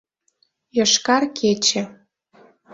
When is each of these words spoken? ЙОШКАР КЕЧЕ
ЙОШКАР 0.79 1.23
КЕЧЕ 1.37 1.81